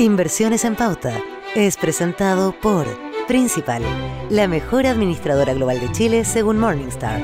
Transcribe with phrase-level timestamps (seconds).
[0.00, 1.12] Inversiones en Pauta
[1.54, 2.86] es presentado por
[3.28, 3.82] Principal,
[4.30, 7.20] la mejor administradora global de Chile según Morningstar.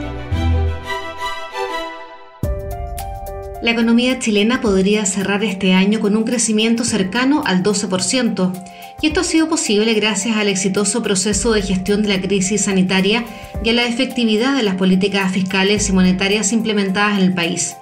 [3.63, 8.53] La economía chilena podría cerrar este año con un crecimiento cercano al 12%,
[9.01, 13.25] y esto ha sido posible gracias al exitoso proceso de gestión de la crisis sanitaria
[13.65, 17.75] y a la efectividad de las políticas fiscales y monetarias implementadas en el país.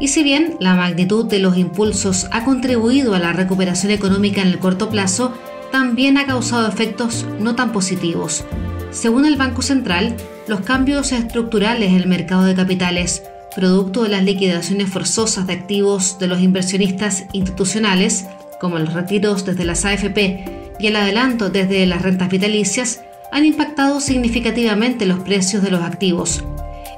[0.00, 4.48] Y si bien la magnitud de los impulsos ha contribuido a la recuperación económica en
[4.48, 5.34] el corto plazo,
[5.70, 8.44] también ha causado efectos no tan positivos.
[8.90, 10.16] Según el Banco Central,
[10.48, 13.22] los cambios estructurales en el mercado de capitales,
[13.54, 18.26] producto de las liquidaciones forzosas de activos de los inversionistas institucionales,
[18.58, 24.00] como los retiros desde las AFP y el adelanto desde las rentas vitalicias, han impactado
[24.00, 26.42] significativamente los precios de los activos,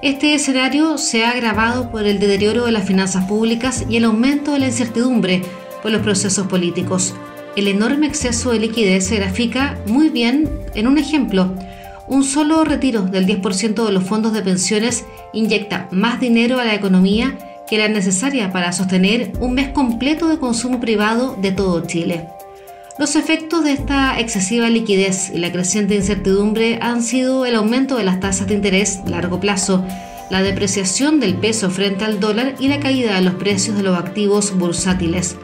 [0.03, 4.53] este escenario se ha agravado por el deterioro de las finanzas públicas y el aumento
[4.53, 5.43] de la incertidumbre
[5.81, 7.15] por los procesos políticos.
[7.55, 11.55] El enorme exceso de liquidez se grafica muy bien en un ejemplo.
[12.09, 16.75] Un solo retiro del 10% de los fondos de pensiones inyecta más dinero a la
[16.75, 22.27] economía que la necesaria para sostener un mes completo de consumo privado de todo Chile.
[22.99, 28.05] Los efectos de esta excesiva liquidez y la creciente incertidumbre han sido el aumento de
[28.05, 29.83] las tasas de interés a largo plazo,
[30.29, 33.99] la depreciación del peso frente al dólar y la caída de los precios de los
[33.99, 35.37] activos bursátiles.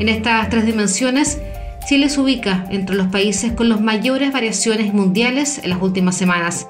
[0.00, 1.38] En estas tres dimensiones,
[1.88, 6.66] Chile se ubica entre los países con las mayores variaciones mundiales en las últimas semanas.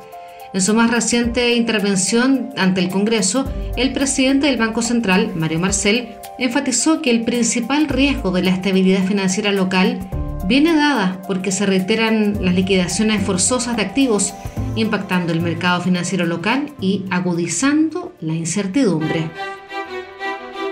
[0.52, 6.08] En su más reciente intervención ante el Congreso, el presidente del Banco Central, Mario Marcel,
[6.38, 9.98] enfatizó que el principal riesgo de la estabilidad financiera local
[10.46, 14.34] viene dada porque se reiteran las liquidaciones forzosas de activos,
[14.74, 19.30] impactando el mercado financiero local y agudizando la incertidumbre.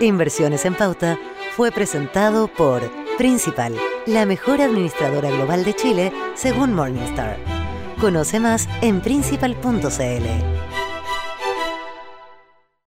[0.00, 1.18] Inversiones en Pauta
[1.56, 2.82] fue presentado por
[3.16, 3.74] Principal,
[4.06, 7.38] la mejor administradora global de Chile según Morningstar.
[8.00, 10.63] Conoce más en principal.cl.